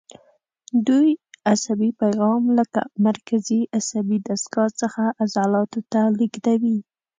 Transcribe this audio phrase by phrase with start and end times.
[0.87, 1.09] دوی
[1.53, 2.63] عصبي پیغام له
[3.07, 6.77] مرکزي عصبي دستګاه څخه عضلاتو ته لېږدوي.